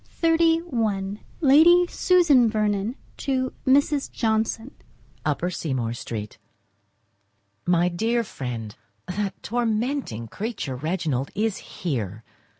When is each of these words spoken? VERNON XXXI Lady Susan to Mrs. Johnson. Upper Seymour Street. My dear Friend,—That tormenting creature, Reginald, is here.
VERNON 0.19 0.63
XXXI 0.71 1.19
Lady 1.41 1.85
Susan 1.85 2.95
to 3.17 3.53
Mrs. 3.67 4.11
Johnson. 4.11 4.71
Upper 5.23 5.51
Seymour 5.51 5.93
Street. 5.93 6.39
My 7.67 7.87
dear 7.87 8.23
Friend,—That 8.23 9.43
tormenting 9.43 10.27
creature, 10.27 10.75
Reginald, 10.75 11.29
is 11.35 11.57
here. 11.57 12.23